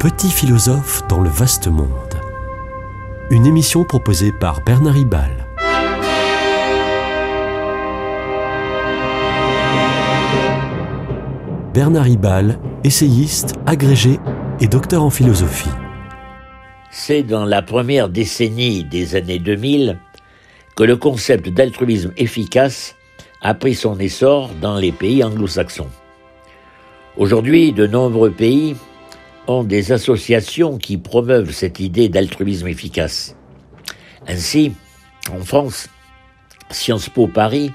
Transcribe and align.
petit 0.00 0.30
philosophe 0.30 1.06
dans 1.08 1.20
le 1.20 1.28
vaste 1.28 1.66
monde. 1.66 2.14
Une 3.28 3.44
émission 3.44 3.84
proposée 3.84 4.32
par 4.32 4.64
Bernard 4.64 4.94
Ribal. 4.94 5.46
Bernard 11.74 12.04
Ribal, 12.04 12.58
essayiste, 12.82 13.56
agrégé 13.66 14.18
et 14.60 14.68
docteur 14.68 15.02
en 15.02 15.10
philosophie. 15.10 15.68
C'est 16.90 17.22
dans 17.22 17.44
la 17.44 17.60
première 17.60 18.08
décennie 18.08 18.84
des 18.84 19.16
années 19.16 19.38
2000 19.38 19.98
que 20.76 20.84
le 20.84 20.96
concept 20.96 21.50
d'altruisme 21.50 22.14
efficace 22.16 22.96
a 23.42 23.52
pris 23.52 23.74
son 23.74 23.98
essor 23.98 24.48
dans 24.62 24.76
les 24.76 24.92
pays 24.92 25.22
anglo-saxons. 25.22 25.90
Aujourd'hui, 27.18 27.74
de 27.74 27.86
nombreux 27.86 28.30
pays 28.30 28.76
des 29.64 29.92
associations 29.92 30.78
qui 30.78 30.96
promeuvent 30.96 31.50
cette 31.50 31.80
idée 31.80 32.08
d'altruisme 32.08 32.68
efficace. 32.68 33.36
Ainsi, 34.28 34.72
en 35.32 35.40
France, 35.40 35.88
Sciences 36.70 37.08
Po 37.08 37.26
Paris 37.26 37.72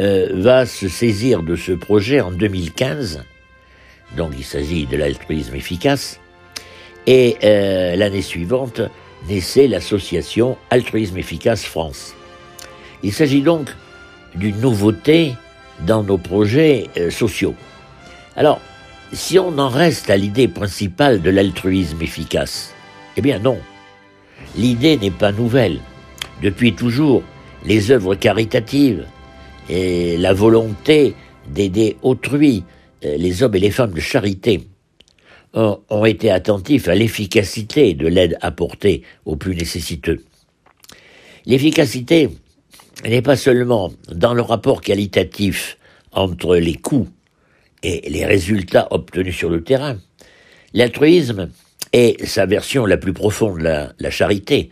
euh, 0.00 0.28
va 0.32 0.64
se 0.64 0.88
saisir 0.88 1.42
de 1.42 1.56
ce 1.56 1.72
projet 1.72 2.20
en 2.20 2.30
2015, 2.30 3.22
donc 4.16 4.32
il 4.36 4.44
s'agit 4.44 4.86
de 4.86 4.96
l'altruisme 4.96 5.54
efficace, 5.54 6.20
et 7.06 7.36
euh, 7.44 7.96
l'année 7.96 8.22
suivante 8.22 8.80
naissait 9.28 9.68
l'association 9.68 10.56
Altruisme 10.70 11.18
Efficace 11.18 11.64
France. 11.64 12.14
Il 13.02 13.12
s'agit 13.12 13.42
donc 13.42 13.68
d'une 14.34 14.58
nouveauté 14.60 15.34
dans 15.86 16.02
nos 16.02 16.18
projets 16.18 16.88
euh, 16.96 17.10
sociaux. 17.10 17.54
Alors, 18.36 18.60
si 19.12 19.38
on 19.38 19.58
en 19.58 19.68
reste 19.68 20.10
à 20.10 20.16
l'idée 20.16 20.48
principale 20.48 21.20
de 21.20 21.30
l'altruisme 21.30 22.00
efficace, 22.02 22.72
eh 23.16 23.20
bien 23.20 23.38
non. 23.38 23.58
L'idée 24.56 24.96
n'est 24.96 25.10
pas 25.10 25.32
nouvelle. 25.32 25.80
Depuis 26.42 26.74
toujours, 26.74 27.22
les 27.64 27.90
œuvres 27.90 28.14
caritatives 28.14 29.06
et 29.68 30.16
la 30.16 30.32
volonté 30.32 31.14
d'aider 31.48 31.96
autrui, 32.02 32.64
euh, 33.04 33.16
les 33.16 33.42
hommes 33.42 33.54
et 33.56 33.60
les 33.60 33.70
femmes 33.70 33.92
de 33.92 34.00
charité, 34.00 34.68
ont, 35.54 35.80
ont 35.90 36.04
été 36.04 36.30
attentifs 36.30 36.88
à 36.88 36.94
l'efficacité 36.94 37.94
de 37.94 38.06
l'aide 38.06 38.38
apportée 38.40 39.02
aux 39.24 39.36
plus 39.36 39.54
nécessiteux. 39.54 40.24
L'efficacité 41.46 42.30
n'est 43.04 43.22
pas 43.22 43.36
seulement 43.36 43.92
dans 44.12 44.34
le 44.34 44.42
rapport 44.42 44.80
qualitatif 44.80 45.78
entre 46.12 46.56
les 46.56 46.74
coûts 46.74 47.08
et 47.82 48.08
les 48.08 48.24
résultats 48.24 48.88
obtenus 48.90 49.36
sur 49.36 49.50
le 49.50 49.62
terrain. 49.62 49.98
L'altruisme 50.74 51.50
et 51.92 52.16
sa 52.24 52.46
version 52.46 52.86
la 52.86 52.96
plus 52.96 53.12
profonde, 53.12 53.60
la, 53.60 54.10
charité, 54.10 54.70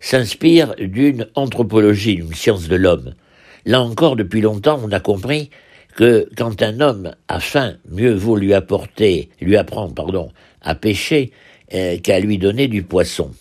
s'inspire 0.00 0.74
d'une 0.76 1.26
anthropologie, 1.34 2.16
d'une 2.16 2.34
science 2.34 2.68
de 2.68 2.76
l'homme. 2.76 3.14
Là 3.64 3.80
encore, 3.80 4.16
depuis 4.16 4.40
longtemps, 4.40 4.80
on 4.82 4.92
a 4.92 5.00
compris 5.00 5.50
que 5.96 6.28
quand 6.36 6.62
un 6.62 6.80
homme 6.80 7.14
a 7.28 7.40
faim, 7.40 7.76
mieux 7.90 8.14
vaut 8.14 8.36
lui 8.36 8.54
apporter, 8.54 9.30
lui 9.40 9.56
apprendre, 9.56 9.94
pardon, 9.94 10.30
à 10.62 10.74
pêcher 10.74 11.32
euh, 11.74 11.98
qu'à 11.98 12.20
lui 12.20 12.38
donner 12.38 12.68
du 12.68 12.82
poisson. 12.82 13.32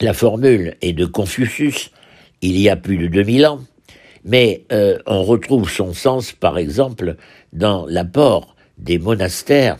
La 0.00 0.12
formule 0.12 0.76
est 0.82 0.92
de 0.92 1.06
Confucius, 1.06 1.90
il 2.42 2.58
y 2.58 2.68
a 2.68 2.76
plus 2.76 2.98
de 2.98 3.06
2000 3.06 3.46
ans, 3.46 3.60
mais 4.26 4.64
euh, 4.72 4.98
on 5.06 5.22
retrouve 5.22 5.70
son 5.70 5.94
sens, 5.94 6.32
par 6.32 6.58
exemple, 6.58 7.16
dans 7.52 7.86
l'apport 7.86 8.56
des 8.76 8.98
monastères 8.98 9.78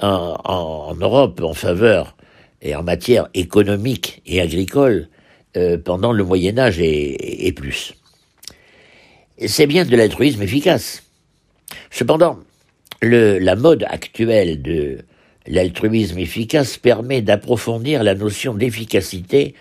en, 0.00 0.94
Europe 0.98 1.40
en 1.42 1.54
faveur 1.54 2.16
et 2.62 2.74
en 2.74 2.82
matière 2.82 3.28
économique 3.32 4.22
et 4.26 4.40
agricole 4.40 5.08
euh, 5.56 5.78
pendant 5.78 6.12
le 6.12 6.24
Moyen 6.24 6.58
Âge 6.58 6.80
et, 6.80 7.52
plus. 7.52 7.94
C'est 9.46 9.66
bien 9.66 9.84
de 9.84 9.96
l'altruisme 9.96 10.42
efficace. 10.42 11.04
Cependant, 11.90 12.38
la 13.02 13.56
mode 13.56 13.84
actuelle 13.88 14.60
de 14.60 14.98
l'altruisme 15.46 16.18
efficace 16.18 16.76
permet 16.76 17.22
d'approfondir 17.22 18.02
la 18.02 18.14
notion 18.14 18.54
d'efficacité, 18.54 19.54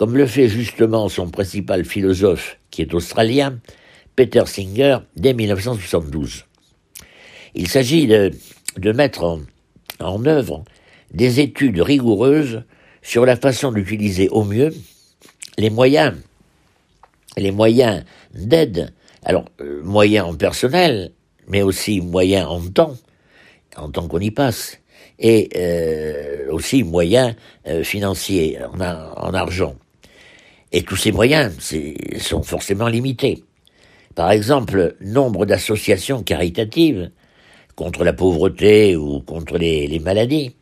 comme 0.00 0.16
le 0.16 0.24
fait 0.24 0.48
justement 0.48 1.10
son 1.10 1.28
principal 1.28 1.84
philosophe, 1.84 2.56
qui 2.70 2.80
est 2.80 2.94
australien, 2.94 3.58
Peter 4.16 4.44
Singer, 4.46 4.96
dès 5.14 5.34
1972. 5.34 6.46
Il 7.54 7.68
s'agit 7.68 8.06
de, 8.06 8.32
mettre 8.92 9.42
en, 9.98 10.24
œuvre 10.24 10.64
des 11.12 11.40
études 11.40 11.82
rigoureuses 11.82 12.62
sur 13.02 13.26
la 13.26 13.36
façon 13.36 13.72
d'utiliser 13.72 14.30
au 14.30 14.42
mieux 14.42 14.72
les 15.58 15.68
moyens, 15.68 16.14
les 17.36 17.50
moyens 17.50 18.02
d'aide 18.32 18.94
alors, 19.22 19.44
euh, 19.60 19.82
moyen 19.84 20.24
en 20.24 20.34
personnel, 20.34 21.12
mais 21.46 21.60
aussi 21.60 22.00
moyen 22.00 22.48
en 22.48 22.62
temps, 22.62 22.96
en 23.76 23.90
temps 23.90 24.08
qu'on 24.08 24.20
y 24.20 24.30
passe, 24.30 24.78
et 25.18 25.50
euh, 25.56 26.50
aussi 26.50 26.84
moyen 26.84 27.36
euh, 27.66 27.84
financier, 27.84 28.58
en, 28.64 28.80
en, 28.80 29.34
argent. 29.34 29.76
Et 30.72 30.82
tous 30.82 30.96
ces 30.96 31.12
moyens 31.12 31.52
sont 32.18 32.42
forcément 32.42 32.88
limités. 32.88 33.42
Par 34.14 34.30
exemple, 34.30 34.96
nombre 35.00 35.46
d'associations 35.46 36.22
caritatives 36.22 37.10
contre 37.74 38.04
la 38.04 38.12
pauvreté 38.12 38.96
ou 38.96 39.20
contre 39.20 39.58
les, 39.58 39.98
maladies 40.00 40.54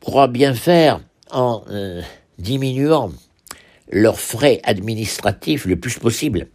croient 0.00 0.28
bien 0.28 0.54
faire 0.54 1.00
en 1.30 1.62
euh, 1.70 2.02
diminuant 2.38 3.12
leurs 3.90 4.20
frais 4.20 4.60
administratifs 4.64 5.66
le 5.66 5.76
plus 5.76 5.98
possible 5.98 6.48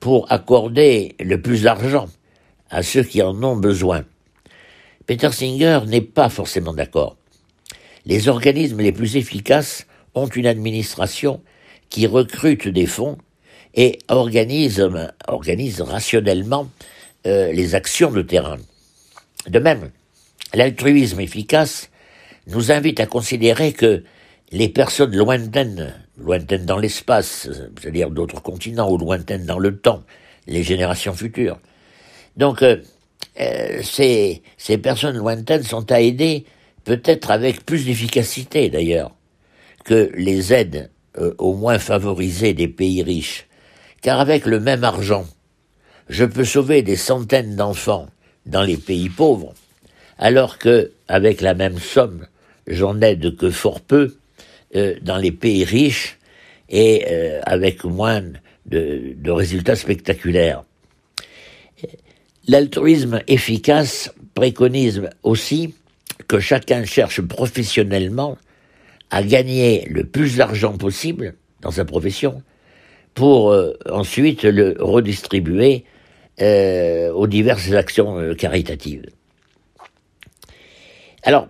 pour 0.00 0.30
accorder 0.30 1.14
le 1.20 1.40
plus 1.40 1.62
d'argent 1.62 2.06
à 2.70 2.82
ceux 2.82 3.02
qui 3.02 3.22
en 3.22 3.42
ont 3.42 3.56
besoin. 3.56 4.04
Peter 5.06 5.30
Singer 5.32 5.80
n'est 5.86 6.00
pas 6.00 6.28
forcément 6.28 6.72
d'accord. 6.72 7.16
Les 8.06 8.28
organismes 8.28 8.80
les 8.80 8.92
plus 8.92 9.16
efficaces 9.16 9.86
ont 10.14 10.26
une 10.26 10.46
administration 10.46 11.40
qui 11.94 12.08
recrute 12.08 12.66
des 12.66 12.86
fonds 12.86 13.18
et 13.72 14.00
organise, 14.08 14.84
organise 15.28 15.80
rationnellement 15.80 16.68
euh, 17.24 17.52
les 17.52 17.76
actions 17.76 18.10
de 18.10 18.20
terrain. 18.20 18.58
De 19.46 19.60
même, 19.60 19.92
l'altruisme 20.54 21.20
efficace 21.20 21.90
nous 22.48 22.72
invite 22.72 22.98
à 22.98 23.06
considérer 23.06 23.72
que 23.72 24.02
les 24.50 24.68
personnes 24.68 25.14
lointaines 25.14 25.94
lointaines 26.18 26.66
dans 26.66 26.78
l'espace, 26.78 27.48
c'est-à-dire 27.80 28.10
d'autres 28.10 28.42
continents, 28.42 28.90
ou 28.90 28.98
lointaines 28.98 29.46
dans 29.46 29.60
le 29.60 29.78
temps, 29.78 30.02
les 30.48 30.64
générations 30.64 31.14
futures. 31.14 31.60
Donc, 32.36 32.64
euh, 32.64 32.78
euh, 33.38 33.82
ces, 33.84 34.42
ces 34.56 34.78
personnes 34.78 35.16
lointaines 35.16 35.62
sont 35.62 35.92
à 35.92 36.00
aider, 36.00 36.44
peut-être 36.82 37.30
avec 37.30 37.64
plus 37.64 37.86
d'efficacité 37.86 38.68
d'ailleurs, 38.68 39.12
que 39.84 40.10
les 40.16 40.52
aides 40.52 40.90
euh, 41.18 41.34
au 41.38 41.54
moins 41.54 41.78
favorisées 41.78 42.54
des 42.54 42.68
pays 42.68 43.02
riches. 43.02 43.46
Car 44.02 44.20
avec 44.20 44.46
le 44.46 44.60
même 44.60 44.84
argent, 44.84 45.26
je 46.08 46.24
peux 46.24 46.44
sauver 46.44 46.82
des 46.82 46.96
centaines 46.96 47.56
d'enfants 47.56 48.08
dans 48.46 48.62
les 48.62 48.76
pays 48.76 49.08
pauvres, 49.08 49.54
alors 50.18 50.58
que, 50.58 50.92
avec 51.08 51.40
la 51.40 51.54
même 51.54 51.78
somme, 51.78 52.26
j'en 52.66 53.00
aide 53.00 53.36
que 53.36 53.50
fort 53.50 53.80
peu 53.80 54.16
euh, 54.76 54.96
dans 55.02 55.16
les 55.16 55.32
pays 55.32 55.64
riches 55.64 56.18
et 56.68 57.06
euh, 57.08 57.40
avec 57.44 57.84
moins 57.84 58.22
de 58.66 59.30
résultats 59.30 59.76
spectaculaires. 59.76 60.64
L'altruisme 62.46 63.22
efficace 63.26 64.12
préconise 64.34 65.08
aussi 65.22 65.74
que 66.28 66.40
chacun 66.40 66.84
cherche 66.84 67.22
professionnellement 67.22 68.36
à 69.10 69.22
gagner 69.22 69.86
le 69.88 70.04
plus 70.04 70.36
d'argent 70.36 70.76
possible 70.76 71.34
dans 71.60 71.70
sa 71.70 71.84
profession 71.84 72.42
pour 73.14 73.50
euh, 73.50 73.72
ensuite 73.90 74.42
le 74.42 74.76
redistribuer 74.78 75.84
euh, 76.40 77.12
aux 77.12 77.26
diverses 77.26 77.72
actions 77.72 78.18
euh, 78.18 78.34
caritatives. 78.34 79.06
Alors, 81.22 81.48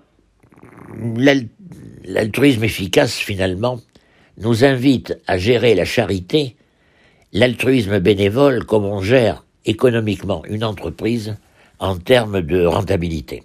l'altruisme 2.05 2.65
efficace, 2.65 3.17
finalement, 3.17 3.81
nous 4.37 4.65
invite 4.65 5.19
à 5.27 5.39
gérer 5.39 5.75
la 5.75 5.85
charité, 5.85 6.57
l'altruisme 7.33 7.99
bénévole 7.99 8.65
comme 8.65 8.85
on 8.85 9.01
gère 9.01 9.45
économiquement 9.65 10.45
une 10.45 10.65
entreprise 10.65 11.37
en 11.79 11.97
termes 11.97 12.43
de 12.43 12.65
rentabilité. 12.65 13.43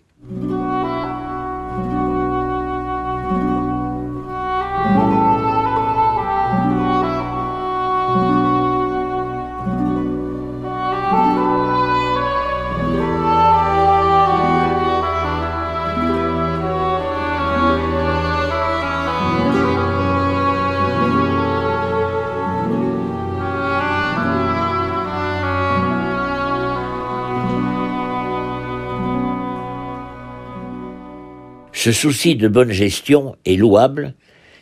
Ce 31.82 31.94
souci 31.94 32.36
de 32.36 32.50
bonne 32.50 32.74
gestion 32.74 33.38
est 33.46 33.56
louable, 33.56 34.14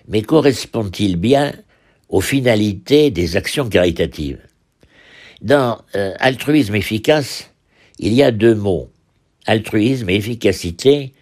mais 0.07 0.21
correspond-il 0.21 1.15
bien 1.15 1.51
aux 2.09 2.21
finalités 2.21 3.09
des 3.09 3.35
actions 3.35 3.67
caritatives? 3.67 4.39
Dans 5.41 5.81
euh, 5.95 6.13
altruisme 6.19 6.75
efficace, 6.75 7.49
il 7.97 8.13
y 8.13 8.21
a 8.21 8.29
deux 8.29 8.53
mots, 8.53 8.91
altruisme 9.47 10.11
et 10.11 10.15
efficacité, 10.15 11.15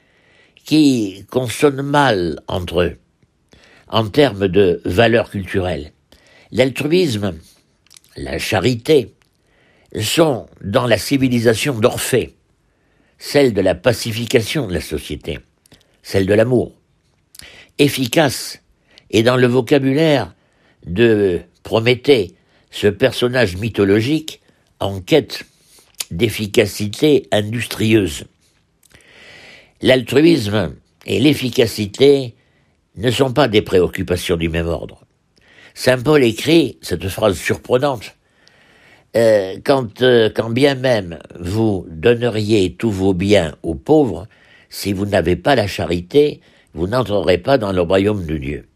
qui 0.65 1.23
consonnent 1.31 1.81
mal 1.81 2.41
entre 2.49 2.81
eux 2.81 2.97
en 3.87 4.09
termes 4.09 4.49
de 4.49 4.81
valeurs 4.83 5.29
culturelles. 5.29 5.93
L'altruisme, 6.51 7.35
la 8.17 8.37
charité, 8.37 9.15
sont 10.01 10.47
dans 10.61 10.87
la 10.87 10.97
civilisation 10.97 11.79
d'Orphée, 11.79 12.35
celle 13.17 13.53
de 13.53 13.61
la 13.61 13.75
pacification 13.75 14.67
de 14.67 14.73
la 14.73 14.81
société, 14.81 15.39
celle 16.05 16.27
de 16.27 16.35
l'amour. 16.35 16.71
Efficace 17.79 18.61
est 19.09 19.23
dans 19.23 19.37
le 19.37 19.47
vocabulaire 19.47 20.35
de 20.85 21.41
Prométhée, 21.63 22.35
ce 22.69 22.85
personnage 22.85 23.57
mythologique 23.57 24.39
en 24.79 25.01
quête 25.01 25.45
d'efficacité 26.11 27.27
industrieuse. 27.31 28.25
L'altruisme 29.81 30.75
et 31.07 31.19
l'efficacité 31.19 32.35
ne 32.97 33.09
sont 33.09 33.33
pas 33.33 33.47
des 33.47 33.63
préoccupations 33.63 34.37
du 34.37 34.47
même 34.47 34.67
ordre. 34.67 35.01
Saint 35.73 35.97
Paul 35.97 36.23
écrit 36.23 36.77
cette 36.81 37.09
phrase 37.09 37.35
surprenante 37.35 38.15
euh, 39.15 39.55
euh, 40.01 40.29
quand 40.35 40.49
bien 40.51 40.75
même 40.75 41.17
vous 41.39 41.87
donneriez 41.89 42.75
tous 42.75 42.91
vos 42.91 43.13
biens 43.15 43.55
aux 43.63 43.75
pauvres, 43.75 44.27
si 44.75 44.91
vous 44.91 45.05
n'avez 45.05 45.37
pas 45.37 45.55
la 45.55 45.67
charité, 45.67 46.41
vous 46.73 46.85
n'entrerez 46.85 47.37
pas 47.37 47.57
dans 47.57 47.71
le 47.71 47.79
royaume 47.79 48.25
de 48.25 48.35
Dieu. 48.35 48.67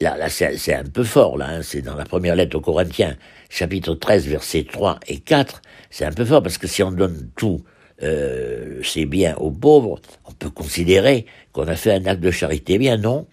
Là, 0.00 0.16
là 0.16 0.28
c'est 0.28 0.74
un 0.74 0.82
peu 0.82 1.04
fort, 1.04 1.38
là, 1.38 1.46
hein, 1.48 1.62
c'est 1.62 1.82
dans 1.82 1.94
la 1.94 2.04
première 2.04 2.34
lettre 2.34 2.56
aux 2.56 2.60
Corinthiens, 2.60 3.16
chapitre 3.48 3.94
13, 3.94 4.26
versets 4.26 4.66
3 4.70 4.98
et 5.06 5.20
4, 5.20 5.62
c'est 5.90 6.04
un 6.04 6.10
peu 6.10 6.24
fort 6.24 6.42
parce 6.42 6.58
que 6.58 6.66
si 6.66 6.82
on 6.82 6.90
donne 6.90 7.30
tout 7.36 7.62
euh, 8.02 8.82
ses 8.82 9.06
biens 9.06 9.36
aux 9.36 9.52
pauvres, 9.52 10.00
on 10.24 10.32
peut 10.32 10.50
considérer 10.50 11.26
qu'on 11.52 11.68
a 11.68 11.76
fait 11.76 11.92
un 11.92 12.04
acte 12.06 12.20
de 12.20 12.32
charité. 12.32 12.74
Eh 12.74 12.78
bien 12.78 12.96
non. 12.96 13.28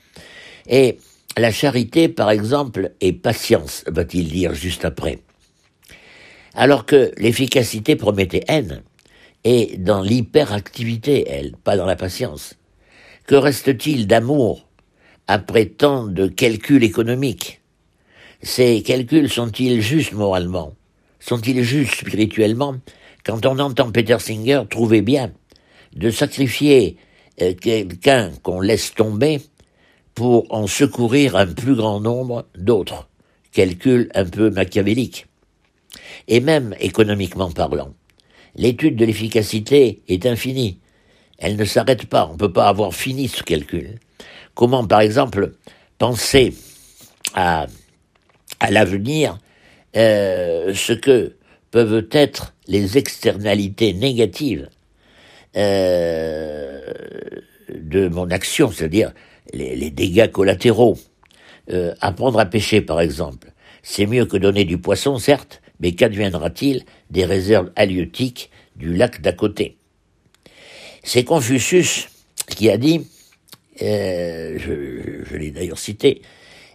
Et 0.67 0.99
la 1.35 1.51
charité, 1.51 2.09
par 2.09 2.29
exemple, 2.29 2.91
est 3.01 3.13
patience, 3.13 3.83
va-t-il 3.87 4.27
dire 4.29 4.53
juste 4.53 4.85
après. 4.85 5.17
Alors 6.53 6.85
que 6.85 7.11
l'efficacité 7.17 7.95
promettait 7.95 8.43
haine, 8.47 8.83
est 9.45 9.77
dans 9.77 10.01
l'hyperactivité, 10.01 11.29
elle, 11.29 11.53
pas 11.53 11.77
dans 11.77 11.85
la 11.85 11.95
patience. 11.95 12.55
Que 13.25 13.35
reste-t-il 13.35 14.07
d'amour 14.07 14.67
après 15.27 15.67
tant 15.67 16.05
de 16.05 16.27
calculs 16.27 16.83
économiques? 16.83 17.61
Ces 18.41 18.83
calculs 18.83 19.29
sont-ils 19.29 19.81
justes 19.81 20.13
moralement? 20.13 20.73
Sont-ils 21.19 21.63
justes 21.63 22.01
spirituellement? 22.01 22.75
Quand 23.23 23.45
on 23.45 23.57
entend 23.59 23.91
Peter 23.91 24.19
Singer 24.19 24.63
trouver 24.69 25.01
bien 25.01 25.31
de 25.95 26.09
sacrifier 26.09 26.97
euh, 27.41 27.53
quelqu'un 27.53 28.31
qu'on 28.43 28.61
laisse 28.61 28.93
tomber 28.93 29.41
pour 30.13 30.45
en 30.53 30.67
secourir 30.67 31.35
un 31.35 31.47
plus 31.47 31.75
grand 31.75 31.99
nombre 31.99 32.45
d'autres. 32.57 33.07
Calcul 33.51 34.09
un 34.13 34.25
peu 34.25 34.49
machiavélique. 34.49 35.27
Et 36.27 36.39
même 36.39 36.75
économiquement 36.79 37.51
parlant. 37.51 37.93
L'étude 38.55 38.95
de 38.95 39.05
l'efficacité 39.05 40.01
est 40.07 40.25
infinie. 40.25 40.79
Elle 41.37 41.57
ne 41.57 41.65
s'arrête 41.65 42.05
pas. 42.05 42.27
On 42.27 42.33
ne 42.33 42.37
peut 42.37 42.53
pas 42.53 42.67
avoir 42.67 42.93
fini 42.93 43.27
ce 43.27 43.43
calcul. 43.43 43.99
Comment, 44.53 44.87
par 44.87 45.01
exemple, 45.01 45.53
penser 45.97 46.53
à, 47.33 47.67
l'avenir 48.69 49.37
euh, 49.97 50.73
ce 50.73 50.93
que 50.93 51.35
peuvent 51.71 52.07
être 52.11 52.53
les 52.67 52.97
externalités 52.97 53.93
négatives 53.93 54.69
euh, 55.57 56.81
de 57.69 58.07
mon 58.07 58.31
action, 58.31 58.71
c'est-à-dire 58.71 59.11
les, 59.53 59.89
dégâts 59.89 60.31
collatéraux. 60.31 60.97
Euh, 61.71 61.93
apprendre 61.99 62.39
à 62.39 62.45
pêcher, 62.45 62.81
par 62.81 63.01
exemple, 63.01 63.51
c'est 63.83 64.05
mieux 64.05 64.25
que 64.25 64.37
donner 64.37 64.65
du 64.65 64.77
poisson, 64.77 65.17
certes, 65.17 65.61
mais 65.79 65.93
qu'adviendra-t-il 65.93 66.83
des 67.09 67.25
réserves 67.25 67.71
halieutiques 67.75 68.49
du 68.75 68.93
lac 68.93 69.21
d'à 69.21 69.33
côté? 69.33 69.77
C'est 71.03 71.23
Confucius 71.23 72.07
qui 72.47 72.69
a 72.69 72.77
dit, 72.77 73.07
euh, 73.81 74.57
je, 74.57 75.35
l'ai 75.35 75.51
d'ailleurs 75.51 75.77
cité, 75.77 76.21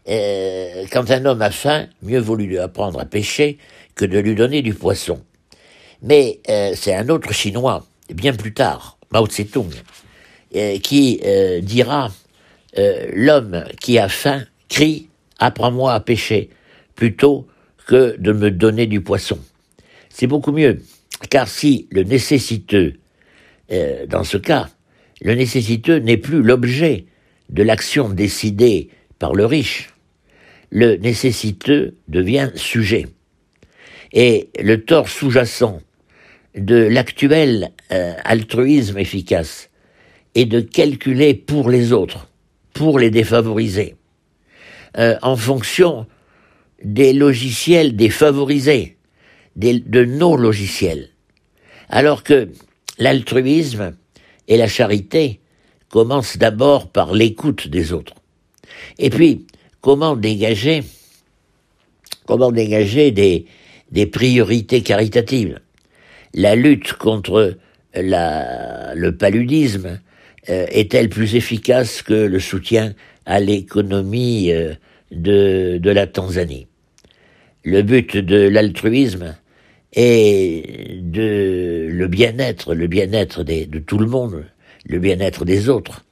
euh, 0.09 0.85
quand 0.93 1.11
un 1.11 1.25
homme 1.25 1.43
a 1.43 1.51
faim, 1.51 1.89
mieux 2.03 2.21
vaut 2.21 2.37
lui 2.37 2.59
apprendre 2.59 3.01
à 3.01 3.05
pêcher 3.05 3.59
que 3.95 4.05
de 4.05 4.19
lui 4.19 4.35
donner 4.35 4.63
du 4.63 4.75
poisson. 4.75 5.23
Mais 6.03 6.41
euh, 6.49 6.73
c'est 6.75 6.95
un 6.95 7.09
autre 7.09 7.33
Chinois, 7.33 7.87
bien 8.15 8.33
plus 8.33 8.55
tard, 8.55 8.99
Mao 9.13 9.27
Tse-tung, 9.27 9.71
qui 10.83 11.21
dira 11.63 12.11
L'homme 12.77 13.65
qui 13.81 13.99
a 13.99 14.09
faim 14.09 14.45
crie 14.69 15.09
Apprends-moi 15.39 15.95
à 15.95 16.01
pêcher, 16.01 16.51
plutôt 16.95 17.47
que 17.91 18.17
de 18.19 18.31
me 18.31 18.53
donner 18.53 18.87
du 18.87 19.01
poisson. 19.01 19.41
C'est 20.11 20.29
beaucoup 20.29 20.53
mieux, 20.53 20.79
car 21.29 21.49
si 21.49 21.89
le 21.91 22.05
nécessiteux, 22.05 23.01
dans 24.09 24.23
ce 24.23 24.37
cas, 24.37 24.69
le 25.21 25.35
nécessiteux 25.35 25.99
n'est 25.99 26.17
plus 26.17 26.41
l'objet 26.41 27.07
de 27.49 27.65
l'action 27.65 28.09
décidée 28.09 28.91
par 29.19 29.35
le 29.35 29.45
riche, 29.45 29.91
le 30.71 30.95
nécessiteux 30.99 31.97
devient 32.07 32.53
sujet. 32.55 33.09
Et 34.13 34.51
le 34.61 34.85
tort 34.85 35.09
sous-jacent 35.09 35.81
de 36.55 36.77
l'actuel 36.77 37.71
euh, 37.91 38.15
altruisme 38.25 38.99
efficace 38.99 39.69
est 40.37 40.47
de 40.47 40.61
calculer 40.61 41.35
pour 41.35 41.71
les 41.71 41.93
autres, 41.93 42.29
pour 42.73 43.01
les 43.01 43.11
défavoriser, 43.11 43.97
euh, 44.97 45.17
en 45.23 45.37
fonction 45.37 46.07
des 46.83 47.13
logiciels 47.13 47.97
défavorisés, 47.97 48.97
de 49.57 50.05
nos 50.05 50.37
logiciels. 50.37 51.11
Alors 51.89 52.23
que 52.23 52.49
l'altruisme 52.99 53.97
et 54.49 54.57
la 54.57 54.69
charité 54.69 55.41
commencent 55.89 56.39
d'abord 56.39 56.91
par 56.91 57.13
l'écoute 57.13 57.69
des 57.69 57.93
autres. 57.93 58.15
Et 58.99 59.11
puis, 59.11 59.47
comment 59.81 60.17
dégager, 60.17 60.83
comment 62.27 62.53
dégager 62.53 63.11
des, 63.11 64.07
priorités 64.07 64.83
caritatives? 64.83 65.59
La 66.33 66.55
lutte 66.55 66.93
contre 66.95 67.57
le 67.95 69.11
paludisme 69.11 70.01
euh, 70.49 70.67
est-elle 70.71 71.09
plus 71.09 71.35
efficace 71.35 72.03
que 72.03 72.15
le 72.15 72.39
soutien 72.39 72.95
à 73.27 73.41
l'économie 73.41 74.53
euh, 74.53 74.75
de, 75.11 75.91
la 75.91 76.07
Tanzanie? 76.07 76.69
Le 77.63 77.83
but 77.83 78.17
de 78.17 78.49
l'altruisme 78.49 79.37
est 79.93 81.01
de 81.03 81.87
le 81.91 82.09
bien-être, 82.09 82.75
le 82.75 82.87
bien-être 82.87 83.43
de 83.45 83.79
tout 83.79 83.99
le 83.99 84.07
monde, 84.07 84.47
le 84.87 84.99
bien-être 84.99 85.45
des 85.45 85.69
autres. 85.69 86.05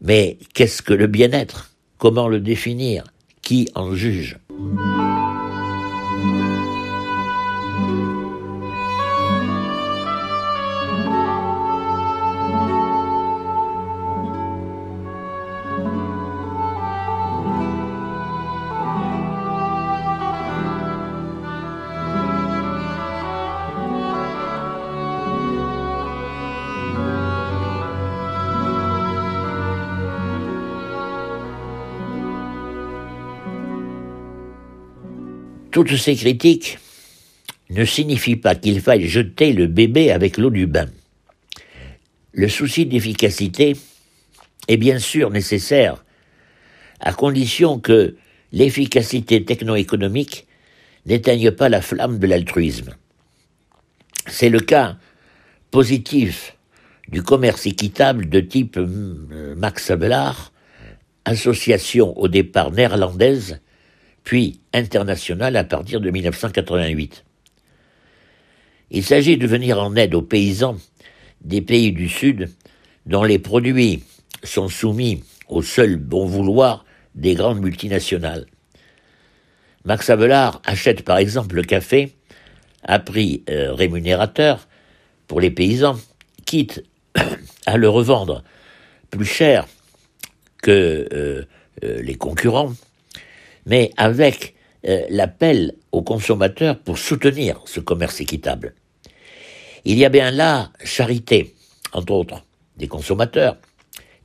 Mais 0.00 0.38
qu'est-ce 0.54 0.80
que 0.80 0.94
le 0.94 1.06
bien-être? 1.06 1.72
Comment 1.98 2.28
le 2.28 2.40
définir? 2.40 3.04
Qui 3.42 3.68
en 3.74 3.94
juge? 3.94 4.38
Toutes 35.74 35.96
ces 35.96 36.14
critiques 36.14 36.78
ne 37.68 37.84
signifient 37.84 38.36
pas 38.36 38.54
qu'il 38.54 38.80
faille 38.80 39.08
jeter 39.08 39.52
le 39.52 39.66
bébé 39.66 40.12
avec 40.12 40.36
l'eau 40.38 40.50
du 40.50 40.68
bain. 40.68 40.86
Le 42.32 42.48
souci 42.48 42.86
d'efficacité 42.86 43.76
est 44.68 44.76
bien 44.76 45.00
sûr 45.00 45.30
nécessaire, 45.30 46.04
à 47.00 47.12
condition 47.12 47.80
que 47.80 48.14
l'efficacité 48.52 49.44
techno-économique 49.44 50.46
n'éteigne 51.06 51.50
pas 51.50 51.68
la 51.68 51.82
flamme 51.82 52.20
de 52.20 52.28
l'altruisme. 52.28 52.94
C'est 54.28 54.50
le 54.50 54.60
cas 54.60 54.96
positif 55.72 56.56
du 57.08 57.24
commerce 57.24 57.66
équitable 57.66 58.28
de 58.28 58.38
type 58.38 58.76
euh, 58.76 59.56
Max 59.56 59.90
Abelard, 59.90 60.52
association 61.24 62.16
au 62.16 62.28
départ 62.28 62.70
néerlandaise, 62.70 63.58
puis 64.24 64.60
internationale 64.72 65.56
à 65.56 65.64
partir 65.64 66.00
de 66.00 66.10
1988. 66.10 67.24
Il 68.90 69.04
s'agit 69.04 69.36
de 69.36 69.46
venir 69.46 69.80
en 69.80 69.94
aide 69.96 70.14
aux 70.14 70.22
paysans 70.22 70.76
des 71.42 71.60
pays 71.60 71.92
du 71.92 72.08
Sud 72.08 72.50
dont 73.06 73.22
les 73.22 73.38
produits 73.38 74.02
sont 74.42 74.68
soumis 74.68 75.22
au 75.48 75.62
seul 75.62 75.96
bon 75.96 76.26
vouloir 76.26 76.84
des 77.14 77.34
grandes 77.34 77.60
multinationales. 77.60 78.46
Max 79.84 80.08
Abelard 80.08 80.62
achète 80.64 81.04
par 81.04 81.18
exemple 81.18 81.56
le 81.56 81.62
café 81.62 82.14
à 82.82 82.98
prix 82.98 83.44
euh, 83.50 83.72
rémunérateur 83.72 84.66
pour 85.26 85.40
les 85.40 85.50
paysans, 85.50 85.98
quitte 86.46 86.84
à 87.66 87.76
le 87.76 87.88
revendre 87.88 88.42
plus 89.10 89.24
cher 89.26 89.66
que 90.62 91.08
euh, 91.12 91.44
euh, 91.84 92.02
les 92.02 92.14
concurrents, 92.14 92.72
mais 93.66 93.90
avec 93.96 94.54
l'appel 95.08 95.74
aux 95.92 96.02
consommateurs 96.02 96.78
pour 96.78 96.98
soutenir 96.98 97.62
ce 97.64 97.80
commerce 97.80 98.20
équitable. 98.20 98.74
Il 99.86 99.98
y 99.98 100.04
a 100.04 100.10
bien 100.10 100.30
là 100.30 100.70
charité, 100.82 101.54
entre 101.92 102.12
autres, 102.12 102.44
des 102.76 102.88
consommateurs 102.88 103.56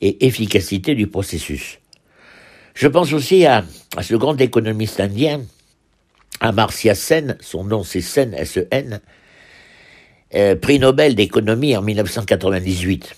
et 0.02 0.26
efficacité 0.26 0.96
du 0.96 1.08
processus. 1.08 1.80
Je 2.74 2.88
pense 2.88 3.12
aussi 3.14 3.46
à, 3.46 3.64
ce 4.02 4.16
grand 4.16 4.40
économiste 4.40 5.00
indien, 5.00 5.42
Amartya 6.40 6.96
Sen, 6.96 7.38
son 7.42 7.66
nom 7.66 7.84
c'est 7.84 8.02
Sen, 8.02 8.34
S-E-N, 8.34 9.02
euh, 10.36 10.56
prix 10.56 10.80
Nobel 10.80 11.16
d'économie 11.16 11.76
en 11.76 11.82
1998. 11.82 13.16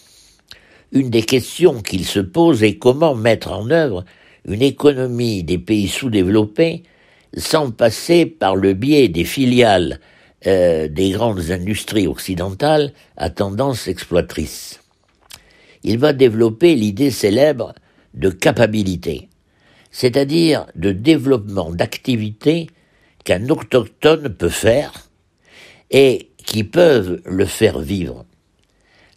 Une 0.94 1.10
des 1.10 1.22
questions 1.22 1.82
qu'il 1.82 2.06
se 2.06 2.20
pose 2.20 2.64
est 2.64 2.78
comment 2.78 3.14
mettre 3.14 3.52
en 3.52 3.70
œuvre 3.70 4.04
une 4.46 4.62
économie 4.62 5.44
des 5.44 5.58
pays 5.58 5.88
sous-développés 5.88 6.84
sans 7.36 7.72
passer 7.72 8.26
par 8.26 8.56
le 8.56 8.74
biais 8.74 9.08
des 9.08 9.24
filiales 9.24 10.00
euh, 10.48 10.88
des 10.88 11.12
grandes 11.12 11.52
industries 11.52 12.08
occidentales 12.08 12.94
à 13.16 13.30
tendance 13.30 13.88
exploitrice. 13.88 14.82
Il 15.84 15.98
va 15.98 16.14
développer 16.14 16.76
l'idée 16.76 17.12
célèbre 17.12 17.74
de 18.14 18.30
capacité 18.30 19.30
c'est-à-dire 19.92 20.66
de 20.76 20.92
développement 20.92 21.70
d'activités 21.70 22.68
qu'un 23.24 23.50
autochtone 23.50 24.30
peut 24.30 24.50
faire 24.50 25.10
et 25.92 26.30
qui 26.38 26.64
peuvent 26.64 27.22
le 27.26 27.46
faire 27.46 27.80
vivre. 27.80 28.26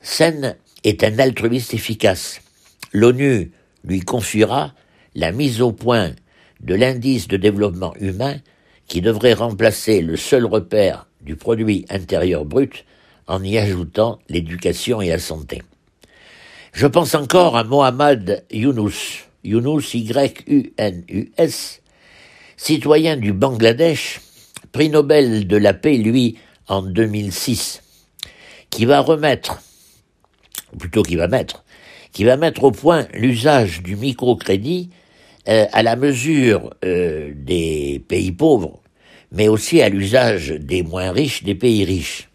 Sen 0.03 0.57
est 0.83 1.05
un 1.05 1.19
altruiste 1.19 1.73
efficace. 1.73 2.41
L'ONU 2.93 3.53
lui 3.85 4.01
confiera 4.01 4.75
la 5.15 5.33
mise 5.33 5.61
au 5.61 5.73
point 5.73 6.13
de 6.61 6.75
l'indice 6.75 7.29
de 7.29 7.37
développement 7.37 7.95
humain 8.01 8.37
qui 8.87 9.01
devrait 9.01 9.35
remplacer 9.35 10.01
le 10.01 10.17
seul 10.17 10.45
repère 10.45 11.07
du 11.21 11.37
produit 11.37 11.87
intérieur 11.89 12.45
brut 12.45 12.85
en 13.27 13.43
y 13.43 13.57
ajoutant 13.57 14.19
l'éducation 14.29 15.01
et 15.01 15.09
la 15.09 15.19
santé. 15.19 15.63
Je 16.73 16.87
pense 16.87 17.15
encore 17.15 17.57
à 17.57 17.65
Mohamed 17.65 18.45
Younous, 18.51 19.25
Yunus 19.45 19.95
citoyen 22.57 23.17
du 23.17 23.33
Bangladesh, 23.33 24.21
prix 24.73 24.89
Nobel 24.89 25.47
de 25.47 25.57
la 25.57 25.75
paix, 25.75 25.97
lui, 25.97 26.37
en 26.69 26.83
2006, 26.83 27.83
qui 28.71 28.85
va 28.87 29.01
remettre, 29.01 29.61
plutôt 30.79 31.03
qui 31.03 31.17
va 31.17 31.29
mettre, 31.29 31.65
qui 32.13 32.25
va 32.25 32.37
mettre 32.37 32.65
au 32.65 32.71
point 32.71 33.07
l'usage 33.13 33.83
du 33.83 33.97
microcrédit 33.97 34.91
euh, 35.49 35.67
à 35.73 35.83
la 35.83 35.97
mesure 35.97 36.75
euh, 36.85 37.33
des 37.35 38.03
pays 38.09 38.33
pauvres, 38.33 38.81
mais 39.33 39.49
aussi 39.49 39.83
à 39.83 39.89
l'usage 39.89 40.49
des 40.51 40.83
moins 40.83 41.13
riches 41.13 41.43
des 41.43 41.55
pays 41.55 41.85
riches. 41.85 42.29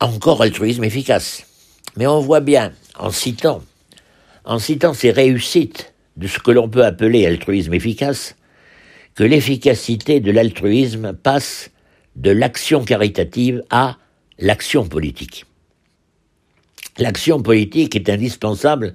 Encore 0.00 0.42
altruisme 0.42 0.84
efficace. 0.84 1.44
Mais 1.96 2.06
on 2.06 2.20
voit 2.20 2.40
bien, 2.40 2.72
en 2.98 3.10
citant 3.10 3.62
en 4.48 4.58
citant 4.58 4.94
ces 4.94 5.10
réussites 5.10 5.92
de 6.16 6.26
ce 6.26 6.38
que 6.38 6.50
l'on 6.50 6.70
peut 6.70 6.84
appeler 6.84 7.26
altruisme 7.26 7.74
efficace, 7.74 8.34
que 9.14 9.22
l'efficacité 9.22 10.20
de 10.20 10.30
l'altruisme 10.30 11.12
passe 11.12 11.70
de 12.16 12.30
l'action 12.30 12.82
caritative 12.82 13.62
à 13.68 13.98
l'action 14.38 14.88
politique. 14.88 15.44
L'action 16.96 17.42
politique 17.42 17.94
est 17.94 18.08
indispensable 18.08 18.94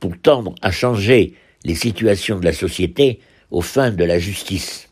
pour 0.00 0.18
tendre 0.20 0.56
à 0.60 0.72
changer 0.72 1.34
les 1.64 1.74
situations 1.74 2.38
de 2.38 2.44
la 2.44 2.52
société 2.52 3.20
aux 3.50 3.62
fins 3.62 3.90
de 3.90 4.04
la 4.04 4.18
justice. 4.18 4.88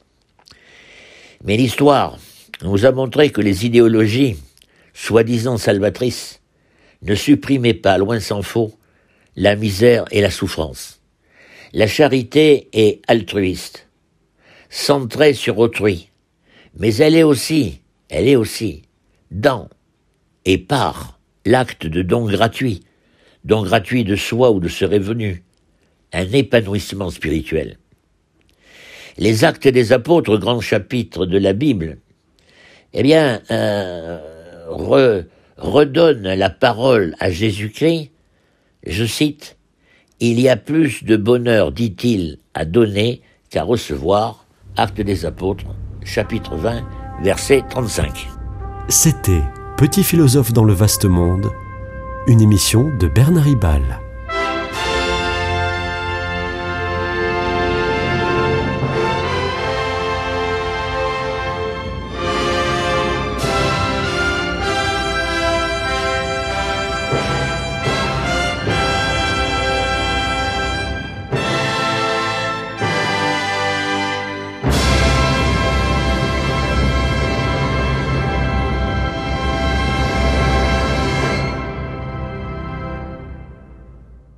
Mais 1.44 1.56
l'histoire 1.56 2.18
nous 2.62 2.84
a 2.84 2.92
montré 2.92 3.30
que 3.30 3.40
les 3.40 3.64
idéologies, 3.64 4.36
soi-disant 4.92 5.56
salvatrices, 5.56 6.40
ne 7.02 7.14
supprimaient 7.14 7.74
pas, 7.74 7.98
loin 7.98 8.20
s'en 8.20 8.42
faut, 8.42 8.72
la 9.36 9.54
misère 9.54 10.04
et 10.10 10.20
la 10.20 10.30
souffrance. 10.30 11.00
La 11.72 11.86
charité 11.86 12.68
est 12.72 13.02
altruiste, 13.06 13.86
centrée 14.68 15.34
sur 15.34 15.58
autrui, 15.58 16.10
mais 16.76 16.94
elle 16.96 17.14
est 17.14 17.22
aussi, 17.22 17.80
elle 18.08 18.26
est 18.26 18.36
aussi 18.36 18.82
dans 19.30 19.68
et 20.44 20.58
par 20.58 21.20
l'acte 21.44 21.86
de 21.86 22.02
don 22.02 22.26
gratuit, 22.26 22.82
don 23.44 23.62
gratuit 23.62 24.04
de 24.04 24.16
soi 24.16 24.50
ou 24.50 24.60
de 24.60 24.68
ce 24.68 24.84
revenu, 24.84 25.44
un 26.12 26.30
épanouissement 26.32 27.10
spirituel. 27.10 27.78
Les 29.18 29.44
actes 29.44 29.68
des 29.68 29.92
apôtres, 29.92 30.36
grand 30.38 30.60
chapitre 30.60 31.26
de 31.26 31.38
la 31.38 31.52
Bible, 31.52 31.98
eh 32.94 33.02
bien, 33.02 33.40
euh, 33.50 34.18
redonnent 35.56 36.34
la 36.34 36.50
parole 36.50 37.14
à 37.18 37.30
Jésus-Christ 37.30 38.10
je 38.86 39.04
cite, 39.04 39.56
Il 40.20 40.40
y 40.40 40.48
a 40.48 40.56
plus 40.56 41.04
de 41.04 41.16
bonheur, 41.16 41.72
dit-il, 41.72 42.38
à 42.54 42.64
donner 42.64 43.22
qu'à 43.50 43.62
recevoir. 43.62 44.46
Acte 44.76 45.00
des 45.00 45.26
apôtres, 45.26 45.66
chapitre 46.04 46.56
20, 46.56 46.84
verset 47.22 47.62
35. 47.68 48.28
C'était 48.88 49.42
Petit 49.76 50.02
philosophe 50.02 50.52
dans 50.52 50.64
le 50.64 50.72
vaste 50.72 51.04
monde, 51.04 51.50
une 52.26 52.40
émission 52.40 52.90
de 52.98 53.06
Bernard 53.06 53.44
Ribal. 53.44 54.00